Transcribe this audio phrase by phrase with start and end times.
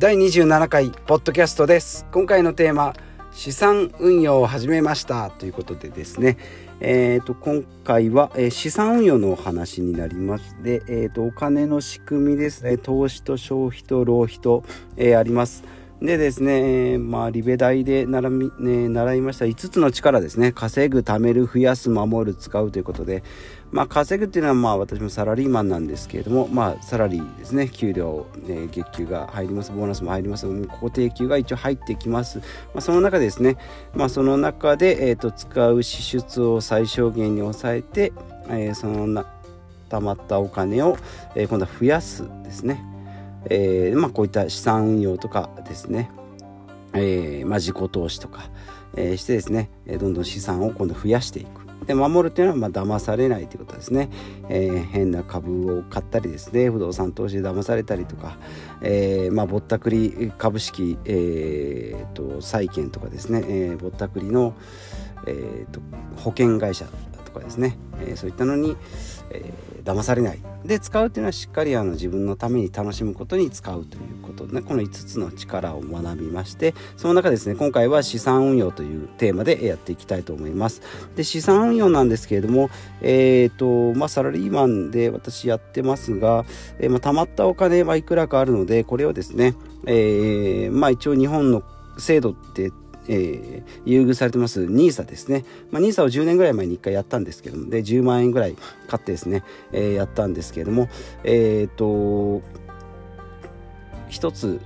[0.00, 2.06] 第27回ポッドキャストです。
[2.10, 2.94] 今回のテーマ
[3.32, 5.28] 資産運用を始めました。
[5.28, 6.38] ということでですね。
[6.80, 10.56] えーと、今回は、えー、資産運用のお話になります。
[10.62, 12.78] で、えーと、お金の仕組みですね。
[12.78, 14.64] 投資と消費と浪費と、
[14.96, 15.64] えー、あります。
[16.02, 20.50] でですね、まあ、リベ大で習み、ね、習いました5つの力ですね。
[20.50, 23.22] 稼ぐ、貯める、増やす、守る、使うということで、
[23.70, 27.68] まあ、稼ぐっていうのは、まあ、私もサラリーマンなんですけれども、まあ、サラリーですね。
[27.68, 32.38] 給料、ね、月給が入ります、ボーナスも入ります、固定給が一応入ってきます。
[32.38, 32.44] ま
[32.76, 33.58] あ、その中でですね、
[33.94, 38.14] まあ、その中で、えっ、ー、と、使う支出を最小限に抑えて、
[38.48, 39.26] えー、そのな、
[39.90, 40.96] 貯まったお金を、
[41.34, 42.82] えー、今度は増やすですね。
[43.46, 46.10] えーまあ、こういった資産運用とかですね、
[46.92, 48.50] えーまあ、自己投資とか、
[48.96, 51.60] えー、してですねどんどん資産を今度増やしていく。
[51.86, 54.10] で守るというのはまあ騙されないということですね、
[54.50, 58.36] えー、変な株を買ったりですね不動産投資で騙されたりとか、
[58.82, 64.54] えーまあ、ぼったくり株式、えーと、債券とかですね、えー、ぼったくりの、
[65.26, 65.80] えーと
[66.16, 66.84] 保険会社
[67.30, 68.76] とかですね、えー、そういったのに、
[69.30, 70.38] えー、騙されない。
[70.64, 74.46] で使うっていうのはしっかりあの自分のために楽しむことに使うということ。
[74.46, 80.82] で、ね、この5つの力を学びましてその中ですね今回は資産運用というテーマでやっていきたいと思います。
[81.16, 82.70] で資産運用なんですけれども
[83.00, 86.44] えっ、ー、とまあサラリーマンで私やってますが、
[86.78, 89.54] えー、まあ、貯まったお金はいくらかあるのでこれをですね、
[89.86, 91.62] えー、まあ一応日本の
[91.98, 92.72] 制度って
[93.08, 95.44] えー、優遇されてます NISA ですね。
[95.70, 98.56] まあ、NISA を10年ぐらい前に1回やったんですけども、で、10万円ぐらい
[98.88, 100.88] 買ってですね、えー、やったんですけれども、
[101.24, 102.42] えっ、ー、と、
[104.08, 104.60] 一つ、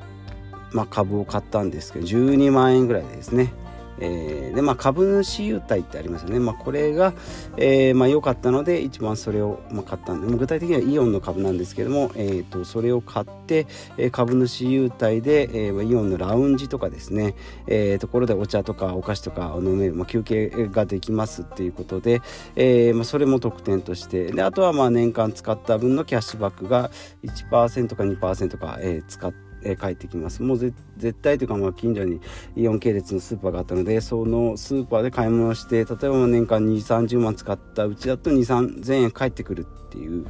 [0.73, 3.53] まあ、株を買ったんですけど、12万円ぐらいですね、
[4.01, 7.13] えー、でまあ、株主優待ってありますよね、まあ、これが、
[7.57, 13.67] えーまあ、良かったので一番それを、買ったんで具体的にはイオンの株なんですけども、えーと、それを買って、
[14.11, 17.35] 株主優待で、えー、イオンのラウンジとかですね、
[17.67, 22.23] えー、ところでお茶とかお菓子とかを飲める、まあ、休憩ができますっていうことで、
[22.57, 24.25] えーまあ、それも特典として。
[24.33, 26.91] であとはまあ年間使った分のキャッシュバックが
[27.25, 30.43] 1%か2%か、えー、使ってえ帰ってきます。
[30.43, 30.75] もう絶
[31.23, 32.21] 対というかまあ近所に
[32.57, 40.27] イオン系列のスーパーがあったのでそのスーパーで買い物して例えば年間2 3 0万使ったうちだと2 3 0 0円返ってくるっていう、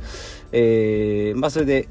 [0.52, 1.88] えー、まあそれで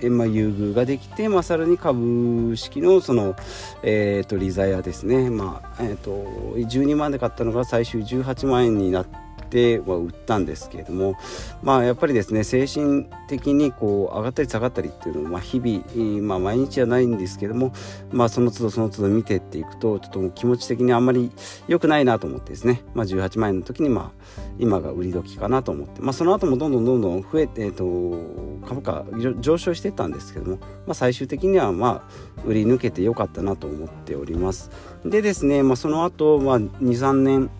[0.00, 3.36] えまあ、優遇ができて、まあ、さらに株式のその、
[3.82, 9.23] えーと、リザヤですね、まあえーと、と12万で買ったのが最終18万円になって
[9.54, 11.16] ては売ったんですけれども
[11.62, 17.72] まあやっぱりですね精神的にこう上がったり下がったりっていうのを、ま、日々、まあ、毎日はないんですけども
[18.10, 21.30] まあその都度その都度見てっていくとちょっと気持ち的にあんまり
[21.68, 29.04] 良くないなと思ってですね、まあ、18万円の時にまあ今が売り時かなと思って、まあ、その後もどんどんどんどん増えて、えーと、株価
[29.40, 34.70] 上昇してたんですけども、まあ、最終的にはまあ売り抜けてよかったなと思っております。
[35.04, 37.50] でですね、まあ、その後、まあ23年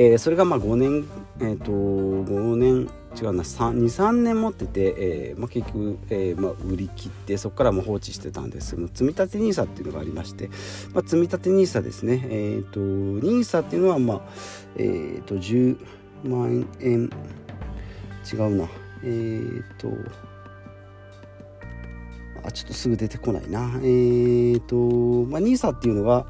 [0.00, 1.08] えー、それがまあ5年、
[1.40, 2.88] えーと、5年
[3.20, 8.76] 違うな23年持ってて、えーまあ、結局、えーまあ、売り切ってそこからも放置してたんです。
[8.76, 10.50] けど積立 NISA っていうのがありまして、
[10.94, 12.24] まあ、積立 NISA ですね。
[12.30, 14.20] えっ、ー、と NISA っていうのはまあ
[14.76, 15.76] えっ、ー、と10
[16.22, 17.10] 万円
[18.32, 18.68] 違うな。
[19.02, 19.88] えっ、ー、と
[22.44, 23.80] あちょっとすぐ出てこないな。
[23.82, 24.76] えっ、と
[25.24, 26.24] まあ NISA っていうのが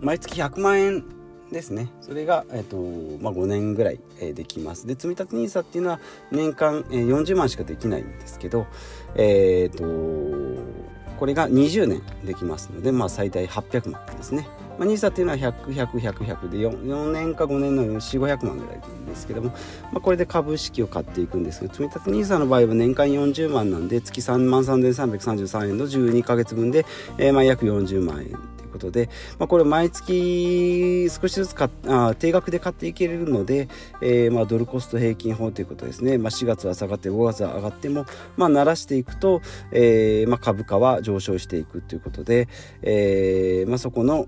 [0.00, 1.13] 毎月100万円
[1.54, 2.76] ですねそれが、えーと
[3.22, 6.00] まあ、5年ぐらい、えー、できますで積立 NISA っていうのは
[6.30, 8.66] 年間、えー、40万しかできないんですけど
[9.14, 10.84] えっ、ー、と
[11.18, 14.48] これが20年できますので、まあ、最大800万ですね。
[14.78, 19.50] まあ、NISA っていうのは100、100、100、100で 4, 4年か5年の4、500万ぐらいですけども、
[19.92, 26.84] まあ、これで株式を買っていくんですけど、積立 NISA の場合は年間40万なんで、月3万3333円の12ヶ月分で、
[27.18, 29.08] えー、まあ約40万円ことで、
[29.38, 31.54] まあ、これ毎月少しずつ
[31.86, 33.68] あ定額で買っていけるので、
[34.02, 38.04] えー、まあドルコスト平均法ということですね、まあ、4月は下がって5月は上がっても、
[38.36, 39.40] まあ、慣らしていくと、
[39.70, 42.48] えーまあ、株価は上昇していくということで、
[42.82, 44.26] えーまあ、そこの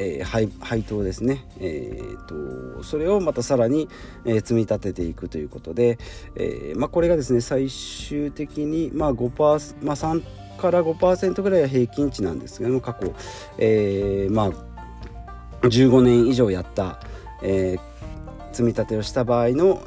[0.00, 3.88] えー、配配当ですね、えーと、それをまたさらに、
[4.24, 5.98] えー、積み立てていくということで、
[6.36, 10.22] えーまあ、これがですね最終的に、まあ5%、まあ、3
[10.58, 13.12] から5%ぐらいは平均値なんですけども過去、
[13.58, 17.00] えー、まあ15年以上やった、
[17.42, 17.88] えー
[18.58, 19.80] 積み立てをした場合の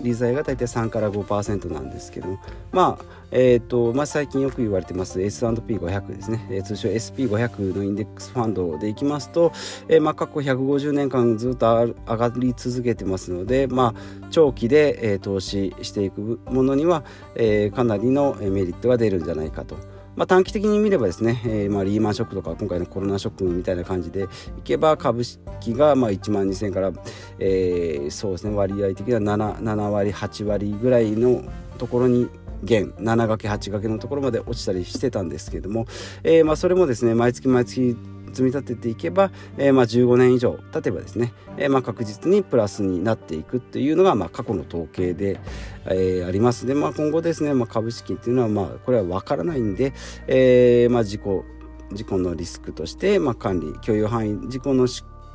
[0.00, 2.38] 利ザヤが大体3から5%なんですけど
[2.70, 3.04] まあ
[3.36, 9.50] えーとまあ、最近よく言われてます S&P500 ですね、えー、通称 SP500 のインデックスファンドでいきますと、
[9.88, 17.02] えーまあ、過去150年間ずっと上がり続けてますので、まあ、長期で、えー、投資していくものには、
[17.34, 19.93] えー、かなりのメリットが出るんじゃないかと。
[20.16, 24.24] まあ、短期的に見ればですね、えー、まあリーマンショックとか今回のコロナショックみたいな感じで
[24.58, 26.92] いけば株式がまあ1万2000円から、
[27.38, 31.42] えー、そうですね割合的には 7, 割8割ぐらいの
[31.78, 32.28] ところに
[32.62, 35.86] 減7掛け8掛けのところまで落ちたりしてたんですけれども、
[36.22, 37.96] えー、まあそれもですね毎月毎月
[38.34, 45.40] 積み立てていけば、えー、まあ15年以上経てばですね、えー、まあ確実にプラスになっていくっていうのがまあ過去の統計で、
[45.86, 46.66] えー、あります。
[46.66, 49.92] で、まあ、今後ですね、まあ、株式っていうのはまあこれは分からないんで、
[50.26, 51.44] えー、まあ事故
[51.92, 54.88] 事故のリスクとして、まあ、管理許容範囲事故の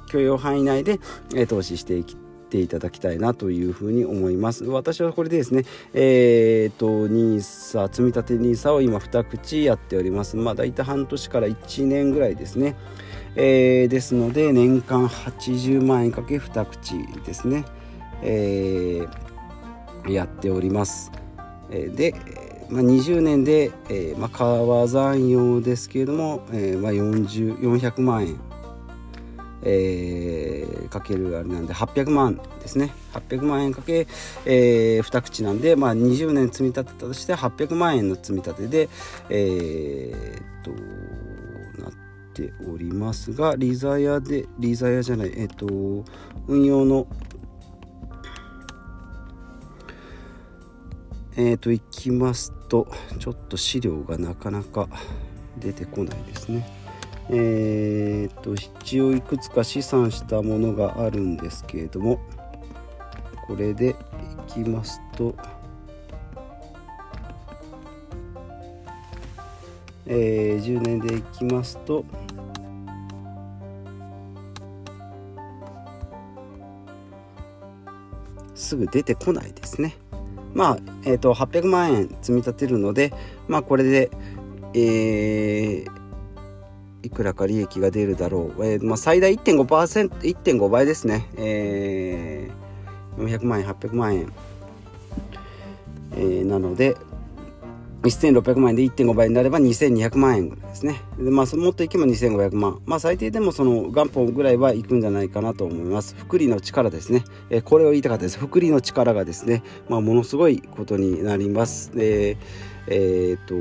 [0.09, 0.99] 許容範囲内で、
[1.33, 2.17] えー、投資していき
[2.49, 4.65] ていただきたいなというふうに思います。
[4.65, 5.63] 私はこれでですね
[5.93, 10.35] えっ、と NISA 積立 NISA を今2口やっております。
[10.35, 12.75] まあ大体半年から1年ぐらいですね。
[13.35, 17.65] えー、ですので年間80万円かけ2口ですね、
[18.21, 21.11] えー、やっております、
[21.69, 22.15] えー、で、
[22.69, 28.48] まあ、20年で、えーまあ、川残用ですけれども、えーまあ40、400万円
[29.63, 34.07] えー、かけるあれなんで800万ですね800万円かけ、
[34.45, 38.89] えー、2口なんで、まあ、20年積み立てたとして800万円の積み立てで
[39.29, 41.94] えー、っとなっ
[42.33, 46.09] ておりますがリザヤでリザヤじゃないえー、っと
[46.47, 47.07] 運用の
[51.35, 54.89] えっ、といきますとちょっと資料がなかなか
[55.57, 56.78] 出てこないですね。
[57.31, 62.19] えー、っと一応いくつか試算したものがあるんですけれども
[63.45, 63.95] これでい
[64.51, 65.35] きますと、
[70.07, 72.03] えー、10年でいきますと
[78.55, 79.95] すぐ出てこないですね。
[80.53, 83.13] まあ、えーと、と800万円積み立てるので、
[83.47, 84.11] まあ、これで、
[84.73, 85.98] えー、
[87.03, 94.33] いくらか利益が出るだろう、えー、まあ、最大1.5%、1.5倍ですね、えー、400万円、800万円、
[96.13, 96.95] えー、なので、
[98.03, 101.01] 1600万円で1.5倍になれば2200万円ぐらいですね。
[101.17, 102.81] でまあ、もっといけば2500万。
[102.85, 106.15] まあ、最低でもその元本ぐらいはいくんじゃないかなと思います。
[106.17, 107.25] 福利の力ですね。
[107.49, 108.39] えー、これを言いたかったです。
[108.39, 111.91] 福利の力がですね、まあ、ものすごいことになります。
[111.91, 112.37] で、
[112.87, 113.55] えっ、と、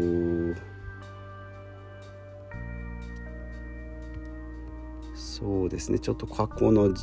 [5.39, 6.01] そうですね。
[6.01, 6.97] ちょっと過去の今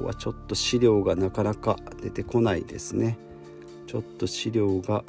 [0.00, 3.18] 日はちょっと資料がなかなか出てこないですね。
[3.86, 5.04] ちょっと資料が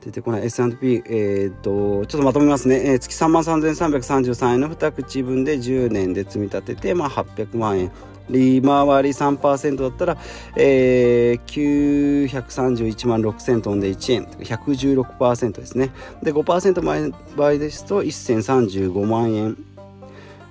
[0.00, 0.46] 出てこない。
[0.46, 7.92] S&P えー、とちょっとまとめますね、えー、月3万3333円の2口分で10年で積み立てて、まあ、800万円。
[8.30, 10.16] 利回り3%だったら、
[10.56, 14.24] えー、931万6000トンで1円。
[14.24, 15.90] 116%ですね。
[16.22, 19.73] で5%前場合ですと1035万円。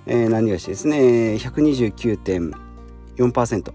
[0.05, 1.35] えー、何がしですね。
[1.35, 3.73] 129.4%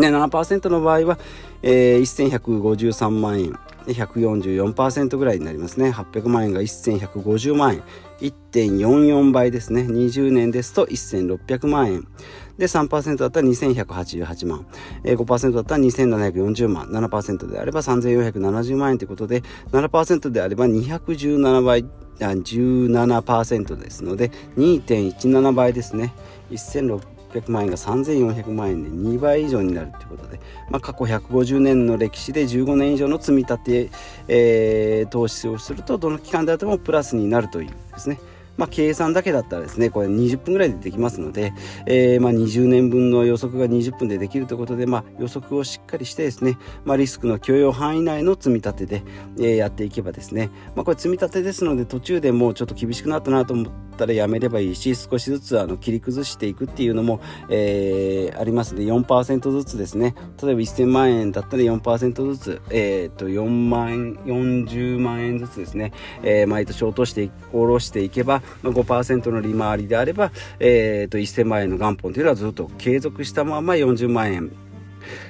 [0.00, 1.18] で7%の場合は、
[1.62, 3.56] えー、1153万円。
[3.86, 5.90] で144%ぐらいになりますね。
[5.90, 7.82] 800万円が1150万円。
[8.20, 9.82] 1.44倍ですね。
[9.82, 12.08] 20年ですと1600万円。
[12.56, 14.66] で3%だったら2188万、
[15.02, 16.86] え、5%だったら2740万。
[16.86, 19.42] 7%であれば3470万円ということで
[19.72, 21.84] 7%であれば217倍。
[22.18, 26.12] 17%ですので2.17倍ですね。
[26.50, 30.40] 1600万円が3400万円で2倍以上になるということで、
[30.70, 33.90] まあ、過去150年の歴史で15年以上の積み立て、
[34.28, 38.18] えー、投資をするとどの期間であってもプラスになるというですね。
[38.56, 41.52] まあ、計算だけだったらですねこれ20分ぐらいでできますので、
[41.86, 49.02] えー、まあ20年分の予測が20分でできるということで、まあ、予測をしっかりしてですね、ま、リスクの許容範囲内の積み立てで、
[49.40, 60.14] え、やっていけばですね、ま、これ積み立てですので途中でもうちょっと厳しくなったなと思ってたらやめればいいし少しずつあの切り崩していくっていうのも、えー、ありますので4%ずつですね。
[60.42, 74.52] 例えば1000万円だったら4%ずつ、えー、と4万円40万円ずつですね、えー、毎年落として下ろしていけばま5%の利回りであれば、えー、と1000万円の元本というのはずっと継続したまま40万円、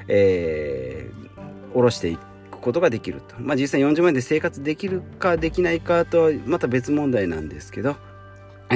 [0.08, 3.36] えー、下ろしていくことができると。
[3.38, 7.96] まあ実際40万円で生活できるかできないかとはまた別問題なんですけど、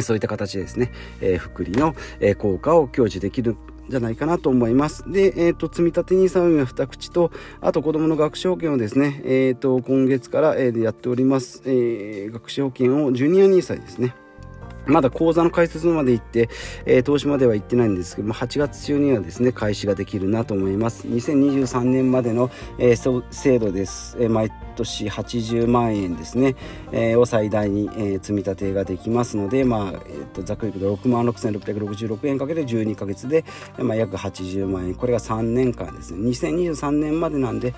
[0.02, 3.56] そういった形でですね、えー、福利の、え効果を享受できる
[3.88, 5.10] じゃないかなと思います。
[5.10, 14.14] で、えっ、ー、と、積立 NISA 運用2口と、あと子供の学資保険をですね、えっ、ー、と、今月から、えー、やっております、えー、学資保険をジュニア NISA ですね。
[14.88, 16.48] まだ講座の開設まで行って、
[16.86, 21.06] えー、投資までは行ってないんですけども、8月中にはですね、開始ができるなと思います。
[21.06, 24.16] 2023年までの、えー、制度です。
[24.18, 26.56] えー、毎年80万円ですね、
[26.92, 33.44] えー、を最大に、えー、積み立てができますので、まあ、えー、とざっくり言うと6万6666円かけて12ヶ月で、
[33.78, 34.94] まあ、約80万円。
[34.94, 36.28] これが3年間ですね。
[36.30, 37.74] 2023年までなんで、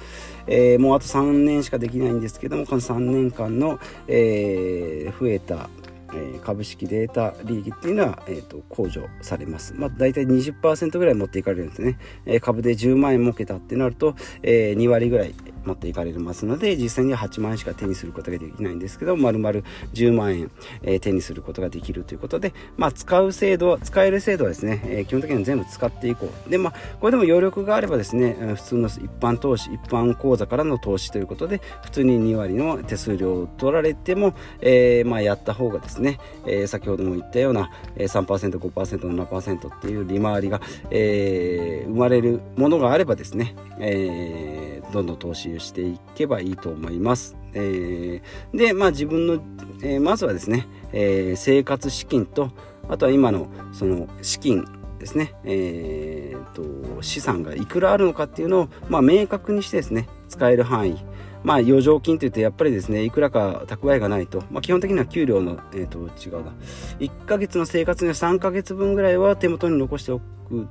[0.46, 5.68] えー、もうあと3年しかできないんですけども、この3年間の、えー、増えた
[6.14, 9.74] えー、株式データ利益っていうのは、えーと、控除されます。
[9.74, 11.98] まあ、大体20%ぐらい持っていかれるんですね。
[12.26, 19.60] えー、株で10万円儲けたってなると、えー、2割ぐらい持っていかれますので、実際には8万円しか手にすることができないんですけど、丸々
[19.92, 20.50] 10万円、
[20.82, 26.50] えー、手にすることができるということで、まあ、使う制度、使える制度はですね、えー、基本的には全部使っていこう。
[26.50, 47.36] で、まあ、これでも余力があればですね、普通の一般投資、一般口座からの投資ということで、普通に2割の手数料を取られても、えー、まあ、やった方がですね、えー、先ほども言ったような3%、5%、7%っていう利回りが、えー、生まれるものがあればですね、えー、どんどん投資していけばいいと思います。
[47.52, 49.42] えー、で、まあ自分の、
[49.82, 52.50] えー、まずはですね、え、生活資金と、
[52.88, 54.64] あとは今のその資金
[54.98, 61.04] ですね、えーと、資産がいくらあるのかっていうのを、まあ、明確にしてですね使える範囲。
[61.42, 66.52] まあ余剰金といってやっぱりですねいくらか蓄えがないと、まあ、基本的には給料の、えーと、違うな。
[66.98, 70.68] 1ヶ月の生活には3ヶ月分ぐらいは手元に残しておく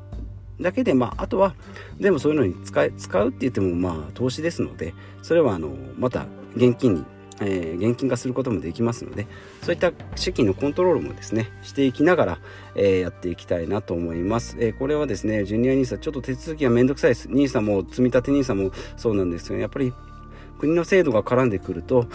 [0.61, 1.55] だけで、まあ、あとは
[1.99, 6.25] 全部そういうのに使え使うって言ってもまあ投資ですのでそれはあのまた
[6.55, 7.05] 現金に
[7.41, 9.27] えー、現金化することもできますので
[9.61, 12.39] そういった資金のコントロールもですねしていきながら、
[12.75, 17.29] えー、やっていきたいなと思います、えー、これはですねジュニア NISA ちょっと手続きがめんどくさいです。
[17.29, 19.93] NISA も積立 NISA もそうなんですけどやっぱり
[20.59, 22.07] 国の制度が絡んでくると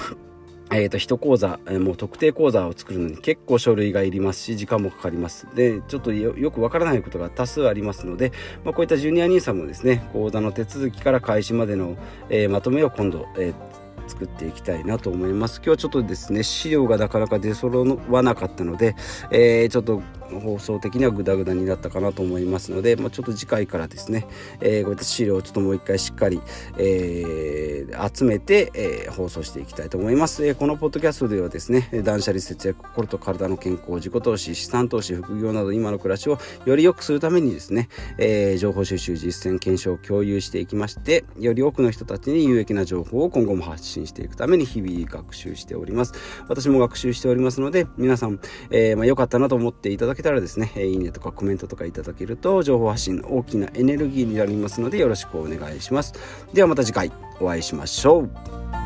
[0.76, 5.46] えー、と1口座、えー、もう特定口座を作るのに結構書類がいりますし時間もかかります。
[5.54, 8.32] でちょっとよくわからないことが多数ありますので、
[8.64, 11.96] まあ、こういったジュニア兄さんもですね口座の手続きから開始までの、
[12.28, 15.56] えー、まとめを今度、えー作っていきたいなと思います。
[15.56, 18.94] 今日はちょっとですね資料がなかなか出揃わなかったので、
[19.30, 24.26] えー、ちょっと放送的にはグダグダになったかなと思いますので、まあ、ちょっと次回からですね、
[24.60, 26.40] えー、こういった資料をちょっともう一回しっかり、
[26.78, 37.88] えー、集めて、えー、放送していきたいと思います、えー、このポッドキャストではですね断捨離節約心と体の健康自己投資資産投資副業など今の暮らしをより良くするためにですね、
[38.18, 46.14] えー、情報収集実践検証を共有していきましてより多くの人たちに有益な情報を今後も発信していくために日々学習しております。
[46.48, 48.40] 私も学習しておりますので皆さん、
[48.70, 56.14] えー、まあ、良かったなと思っていただけたらですね、いいねとかコメントとかいただけると情報発信の大きなエネルギーになりますのでよろしくお願いします。
[56.52, 58.83] ではまた次回お会いしましょう。